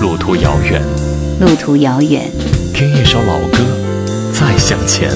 [0.00, 0.80] 路途遥远，
[1.40, 2.30] 路途遥远，
[2.72, 3.58] 听一首老歌，
[4.32, 5.10] 再向前。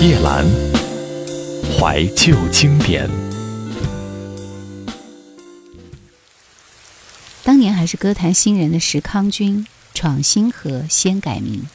[0.00, 0.46] 叶兰，
[1.78, 3.10] 怀旧经典。
[7.44, 11.66] 当年还是歌坛新人的石康君，闯星河先改名，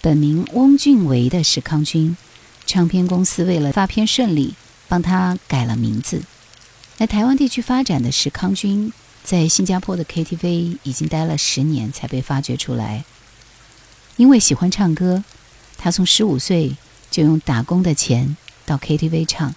[0.00, 2.16] 本名翁俊维的石康君，
[2.64, 4.54] 唱片公司为了发片顺利，
[4.86, 6.22] 帮他改了名字。
[7.02, 8.92] 来台湾地区发展的石康君，
[9.24, 13.04] 在新加坡的 KTV 已经待了十年，才被发掘出来。
[14.16, 15.24] 因为喜欢唱歌，
[15.76, 16.76] 他从十五岁
[17.10, 19.52] 就用打工的钱到 KTV 唱，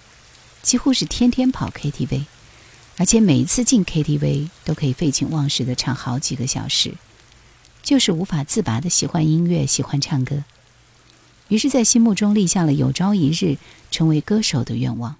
[0.60, 2.24] 几乎是天天跑 KTV，
[2.96, 6.94] 而且每一次进 KTV 都可以废寝忘食的唱好几个小时，
[7.80, 10.42] 就是无法自拔的喜欢音乐，喜欢唱歌。
[11.46, 13.56] 于是，在心目中立下了有朝一日
[13.92, 15.14] 成为歌手的愿望。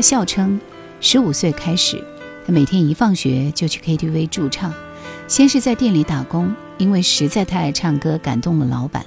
[0.00, 0.60] 笑称，
[1.00, 2.02] 十五岁开始，
[2.46, 4.72] 他每天一放学就去 KTV 驻唱，
[5.28, 9.04] 先是在店里打工，因为实在太爱唱歌，感动了老板，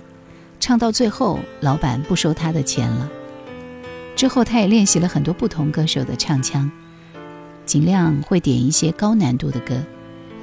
[0.59, 3.09] 唱到最后，老板不收他的钱了。
[4.15, 6.69] 之后，他也练习了很多不同歌手的唱腔，
[7.65, 9.75] 尽量会点一些高难度的歌，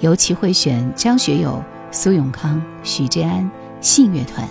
[0.00, 3.48] 尤其会选张学友、苏永康、许志安、
[3.80, 4.48] 信乐团，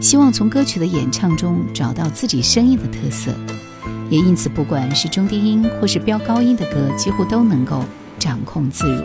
[0.00, 3.32] 希望从歌曲的演唱中找到自己声音的特色。
[4.10, 7.82] 也因此，不管是中低音或是飙高音的歌，几乎都能够
[8.18, 9.02] 掌控自如。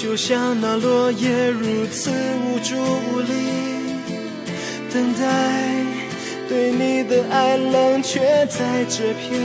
[0.00, 3.32] 就像那落叶如此无助无力，
[4.94, 5.20] 等待
[6.48, 9.42] 对你的爱冷却在这片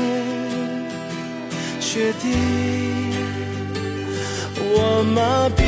[1.80, 2.30] 雪地，
[4.60, 5.64] 我麻痹，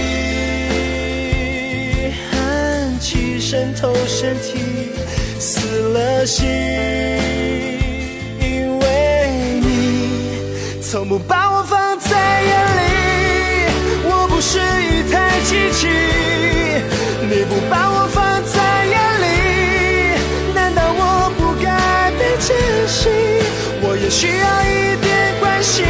[2.31, 4.91] 寒气渗透身体，
[5.39, 6.45] 死了心。
[8.39, 8.85] 因为
[9.61, 11.44] 你从不把
[24.05, 25.83] 也需要一点关心，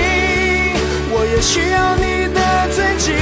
[1.12, 2.40] 我也需要你的
[2.74, 3.14] 尊敬。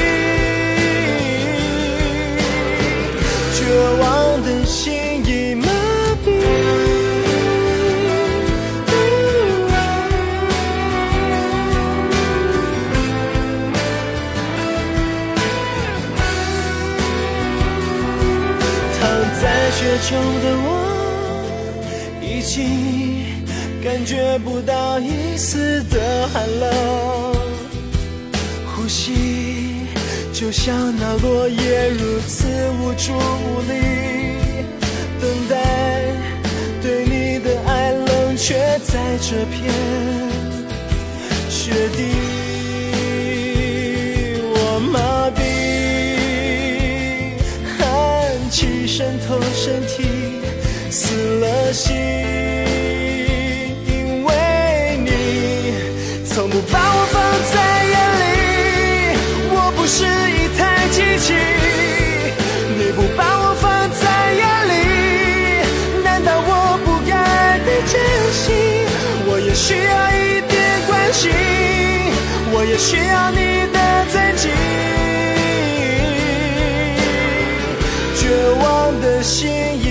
[3.55, 3.65] 绝
[3.99, 4.03] 望
[4.43, 4.93] 的心
[5.25, 5.65] 已麻
[6.23, 6.27] 痹，
[18.99, 19.01] 躺
[19.41, 19.97] 在雪。
[20.07, 20.11] 中
[20.43, 20.82] 的我
[24.03, 27.33] 感觉不到一丝的寒冷，
[28.65, 29.87] 呼吸
[30.33, 32.45] 就像那落叶如此
[32.81, 33.71] 无助无力，
[35.21, 35.55] 等待
[36.81, 39.73] 对你的爱冷却在这片
[41.49, 42.11] 雪地，
[44.53, 45.39] 我麻痹。
[47.79, 47.79] 寒
[48.51, 50.03] 气渗透身体，
[50.91, 51.95] 死了心，
[72.77, 74.51] 需要你的曾经
[78.15, 79.82] 绝望的心。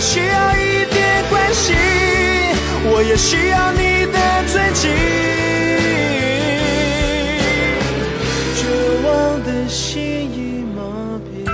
[0.00, 1.76] 需要一点关心，
[2.84, 4.18] 我也需要你的
[4.48, 4.90] 尊敬。
[8.56, 8.62] 绝
[9.04, 10.00] 望的心
[10.32, 10.80] 已麻
[11.20, 11.44] 痹。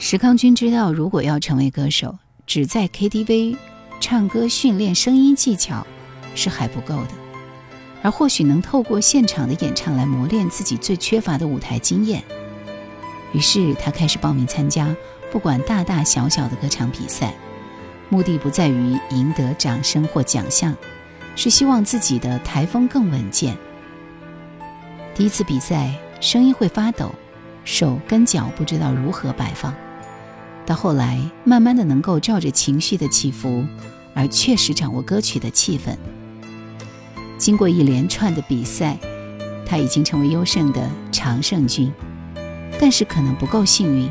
[0.00, 3.56] 石康君知道，如果要成为歌手，只在 KTV。
[4.06, 5.86] 唱歌训练声音技巧
[6.34, 7.08] 是还不够的，
[8.02, 12.22] 而或许能透过现场的演唱来磨练自己最缺乏的舞台经验。
[13.32, 14.94] 于是他开始报名参加
[15.32, 17.32] 不管大大小小的歌唱比赛，
[18.10, 20.76] 目的不在于赢得掌声或奖项，
[21.34, 23.56] 是希望自己的台风更稳健。
[25.14, 27.10] 第一次比赛声音会发抖，
[27.64, 29.74] 手跟脚不知道如何摆放，
[30.66, 33.64] 到后来慢慢的能够照着情绪的起伏。
[34.14, 35.96] 而确实掌握歌曲的气氛。
[37.36, 38.96] 经过一连串的比赛，
[39.66, 41.92] 他已经成为优胜的常胜军。
[42.80, 44.10] 但是可能不够幸运，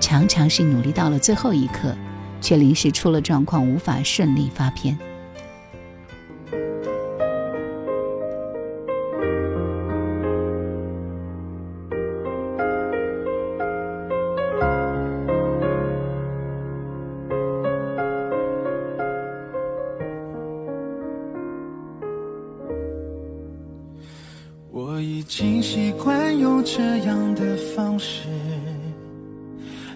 [0.00, 1.96] 常常是努力到了最后一刻，
[2.40, 4.98] 却临时出了状况，无法顺利发片。
[25.34, 28.28] 请习惯用这样的方式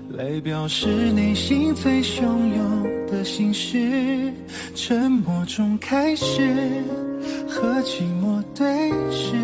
[0.08, 2.22] 来表示内心最汹
[2.56, 4.32] 涌的心事，
[4.74, 6.82] 沉默中开始
[7.46, 9.36] 和寂寞对视。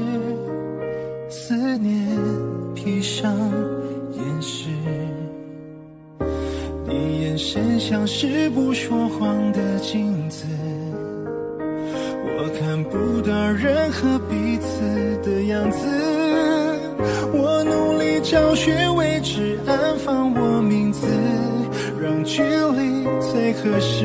[23.53, 24.05] 何时，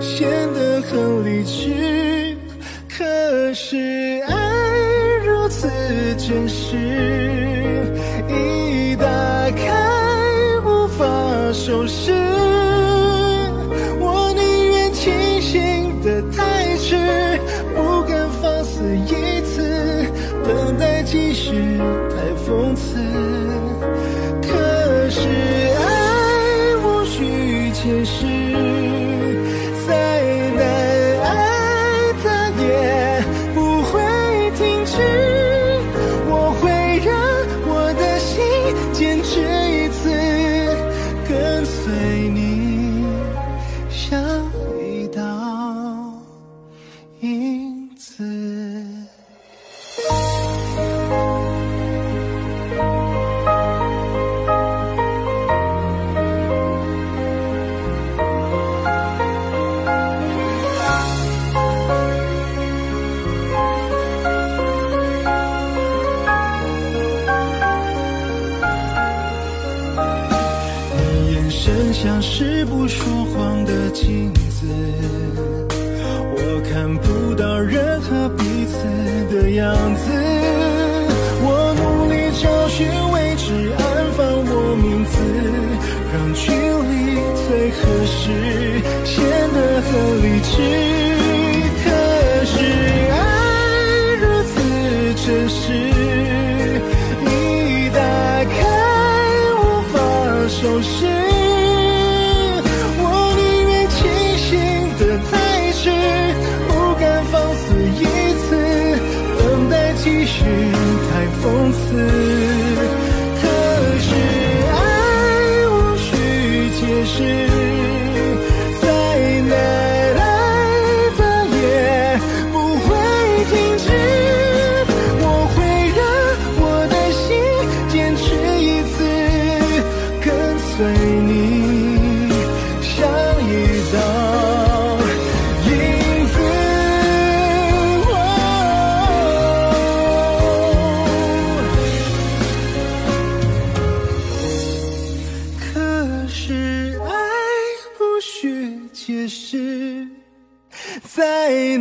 [0.00, 2.36] 显得很理智。
[2.88, 3.76] 可是
[4.26, 4.34] 爱
[5.24, 5.68] 如此
[6.16, 7.27] 真实，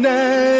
[0.02, 0.57] 再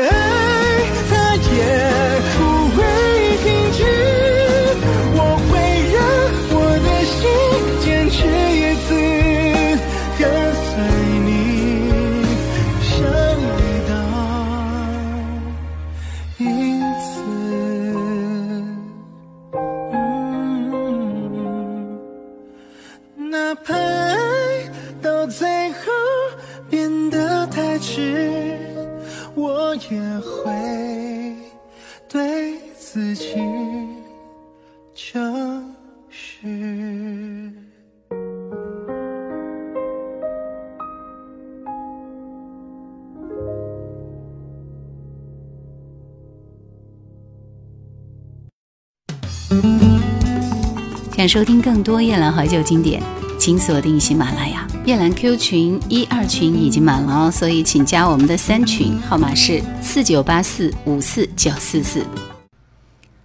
[51.28, 53.04] 收听更多夜兰怀旧经典，
[53.38, 54.66] 请锁定喜马拉雅。
[54.86, 62.06] 夜兰 Q 群一二群已经满了哦，所以请加我们的三群，号码是四九八四五四九四四。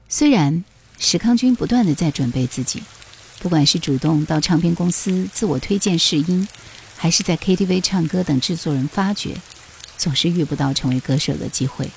[0.08, 0.64] 虽然
[0.98, 2.82] 石康君不断的在准备自己，
[3.38, 6.48] 不管是主动到唱片公司自我推荐试音，
[6.96, 9.36] 还是在 KTV 唱歌等制作人发掘，
[9.96, 11.88] 总是遇不到成为歌手的机会。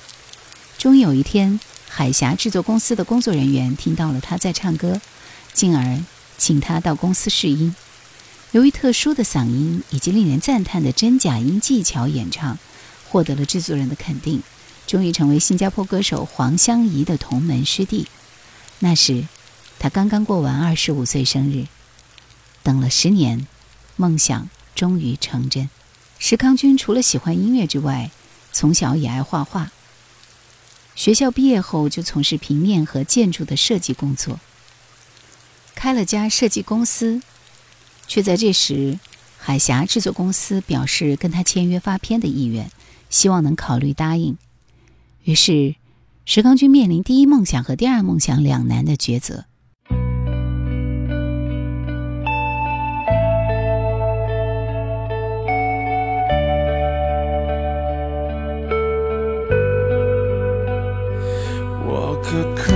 [0.78, 1.58] 终于有一天，
[1.88, 5.00] 海峡制作公司的工作人员听到了他在唱歌，
[5.56, 6.04] 进而
[6.36, 7.74] 请他到公司试音。
[8.52, 12.58] 由于特殊的嗓音以及令人赞叹的真假音技巧演唱，
[13.08, 14.42] 获得了制作人的肯定，
[14.86, 18.06] 终于成为新加坡歌手黄湘怡的同门师弟。
[18.80, 19.26] 那时，
[19.78, 21.66] 他刚刚过完二十五岁生日，
[22.62, 23.46] 等了十年，
[23.96, 25.70] 梦想终于成真。
[26.18, 28.10] 石康君除了喜欢音乐之外，
[28.52, 29.72] 从小也爱画画。
[30.94, 34.38] 学校毕业后就从事平面和建筑的设计工作。
[35.76, 37.20] 开了家设计公司，
[38.08, 38.98] 却在这时，
[39.38, 42.70] 海峡制作公司表示跟他签约发片的意愿，
[43.10, 44.36] 希望能考虑答应。
[45.22, 45.76] 于是，
[46.24, 49.44] 石康君面临第一梦想和第二梦想两难的抉择。
[61.88, 62.75] 我可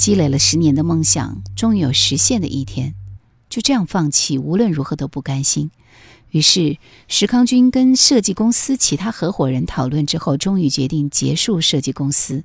[0.00, 2.94] 积累了十年的梦想，终于有实现的一天，
[3.50, 5.70] 就这样放弃，无论如何都不甘心。
[6.30, 12.44] 于是，石康君跟设计公司其他合伙人讨论之后，终于决定结束设计公司，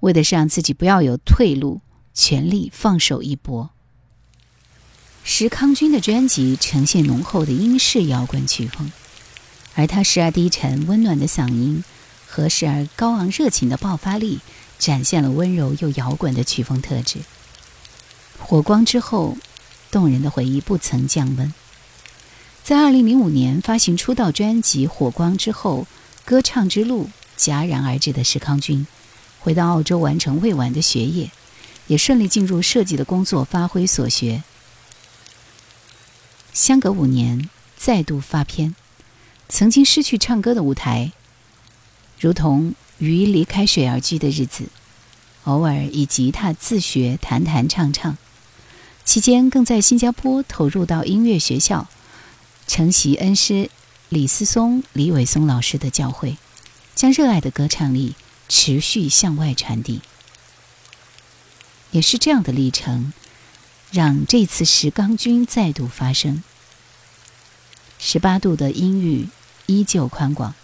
[0.00, 1.80] 为的是让自己不要有退路，
[2.12, 3.70] 全力放手一搏。
[5.24, 8.92] 石康君的专辑呈现浓厚的英式摇滚曲风，
[9.74, 11.82] 而他时而低沉温暖的嗓音
[12.26, 14.40] 和时而高昂热情的爆发力。
[14.80, 17.18] 展现了温柔又摇滚的曲风特质。
[18.40, 19.36] 火光之后，
[19.92, 21.54] 动人的回忆不曾降温。
[22.64, 25.86] 在二零零五年发行出道专辑《火光之后》，
[26.28, 28.86] 歌唱之路戛然而止的石康君，
[29.40, 31.30] 回到澳洲完成未完的学业，
[31.86, 34.42] 也顺利进入设计的工作，发挥所学。
[36.52, 38.74] 相隔五年，再度发片，
[39.48, 41.12] 曾经失去唱歌的舞台，
[42.18, 44.68] 如同鱼离开水而居的日子，
[45.42, 48.16] 偶尔以吉他自学弹弹唱唱，
[49.04, 51.88] 期间更在新加坡投入到音乐学校，
[52.68, 53.68] 承袭恩师
[54.08, 56.36] 李思松、李伟松老师的教诲，
[56.94, 58.14] 将热爱的歌唱力
[58.48, 60.00] 持续向外传递。
[61.90, 63.12] 也是这样的历程。
[63.92, 66.44] 让这次石刚军再度发生。
[67.98, 69.26] 十八度的音域
[69.66, 70.54] 依旧宽广，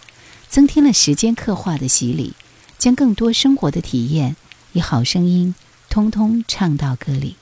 [0.49, 2.33] 增添了时间刻画的洗礼，
[2.77, 4.35] 将更多生活的体验
[4.73, 5.53] 以好声音
[5.89, 7.35] 通通唱到歌里。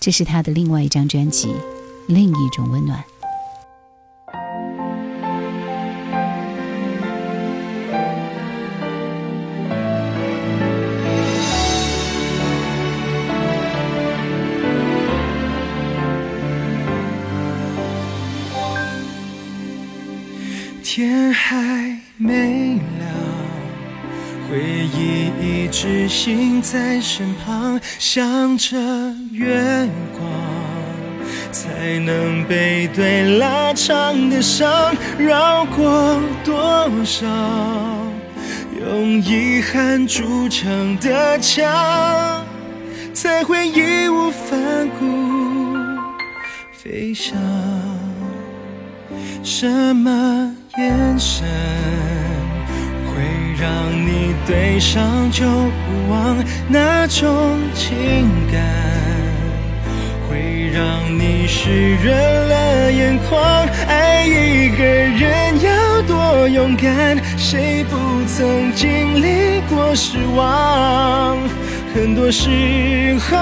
[0.00, 1.48] 这是他的另外一张专辑，
[2.06, 3.00] 《另一种温暖》。
[20.82, 21.87] 天还
[22.28, 23.06] 没了，
[24.46, 28.76] 回忆一直醒在身旁，想着
[29.32, 30.20] 月光，
[31.50, 37.26] 才能背对拉长的伤，绕过多少
[38.78, 42.44] 用遗憾筑成的墙，
[43.14, 45.78] 才会义无反顾
[46.72, 47.38] 飞翔。
[49.42, 50.54] 什么？
[50.78, 51.44] 眼神
[53.60, 56.36] 让你对上就不忘，
[56.68, 58.62] 那种情感
[60.28, 60.80] 会让
[61.18, 63.66] 你湿润了眼眶。
[63.88, 71.36] 爱一个人要多勇敢，谁不曾经历过失望？
[71.94, 73.36] 很多时候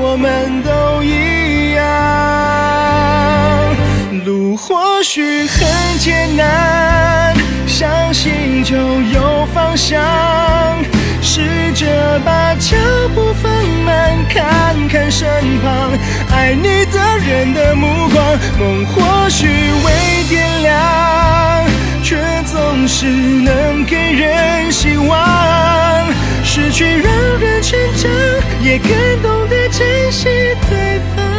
[0.00, 1.80] 我们都一样。
[4.24, 7.34] 路或许很艰难，
[7.66, 10.00] 相信就有方向。
[11.22, 12.76] 试着把脚
[13.14, 13.52] 步放
[13.84, 15.28] 慢，看看身
[15.60, 15.92] 旁
[16.30, 18.38] 爱你的人的目光。
[18.58, 21.64] 梦或许未点亮，
[22.02, 26.06] 却总是能给人希望。
[26.42, 28.10] 失去让人成长，
[28.62, 28.90] 也更
[29.22, 30.24] 懂得珍惜
[30.68, 31.29] 对方。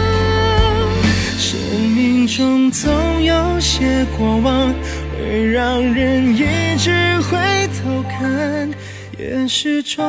[3.82, 4.72] 些过往，
[5.18, 8.70] 会让人一直回头看，
[9.18, 10.06] 也是种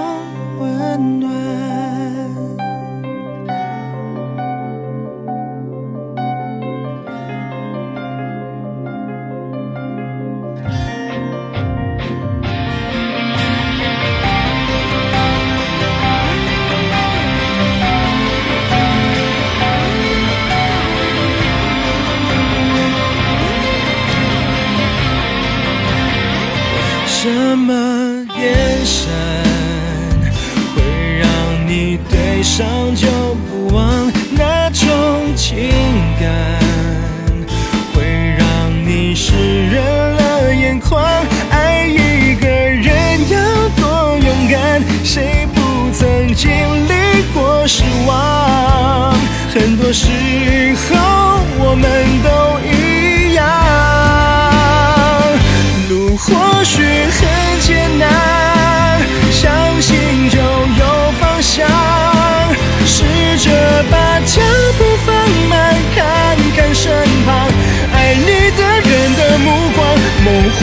[0.59, 2.72] 温暖。
[27.23, 27.73] 什么
[28.37, 29.09] 眼神
[30.75, 33.07] 会让你对上就
[33.49, 34.89] 不忘那种
[35.37, 35.71] 情
[36.19, 36.52] 感？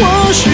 [0.01, 0.48] 我说。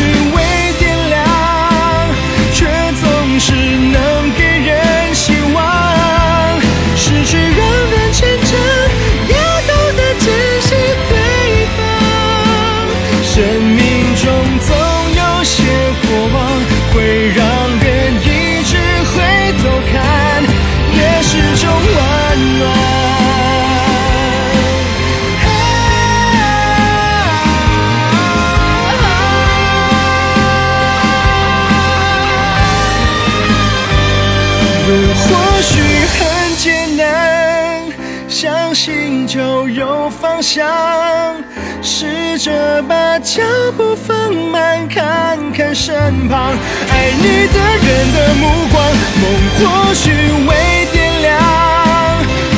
[43.26, 43.42] 脚
[43.76, 46.56] 步放慢，看看身旁，
[46.92, 48.78] 爱你的人的目光，
[49.20, 49.24] 梦
[49.58, 50.12] 或许
[50.48, 51.34] 未点亮，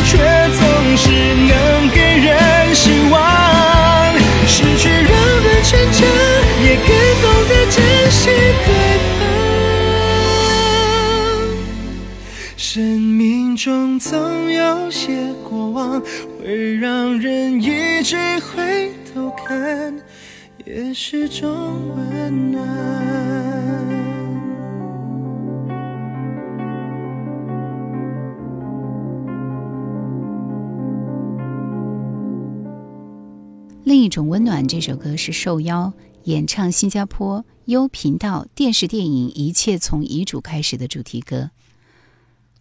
[0.06, 0.18] 却
[0.60, 0.62] 总
[0.98, 1.10] 是
[1.48, 3.16] 能给人希望。
[4.46, 5.10] 失去让
[5.42, 6.06] 人成长，
[6.62, 6.90] 也更
[7.22, 7.76] 懂得珍
[8.12, 8.28] 惜
[8.66, 8.70] 对
[9.16, 9.24] 方。
[12.58, 16.02] 生命中总有些过往，
[16.44, 19.98] 会让人一直回头看。
[20.68, 21.48] 也是种
[21.96, 22.62] 温暖。
[33.86, 35.94] 另一种温暖，这首歌是受邀
[36.26, 41.52] 演唱新加坡优频道电视电影《一切从遗嘱开始》的主题歌。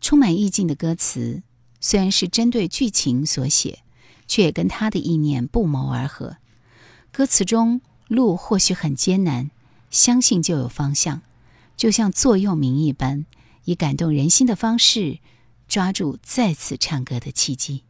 [0.00, 1.42] 充满意境的歌词，
[1.80, 3.80] 虽然是针对剧情所写，
[4.28, 6.36] 却也跟他的意念不谋而合。
[7.10, 9.50] 歌词中，路或许很艰难，
[9.90, 11.22] 相信就有方向，
[11.76, 13.26] 就像座右铭一般，
[13.64, 15.18] 以感动人心的方式，
[15.68, 17.82] 抓住再次唱歌的契机。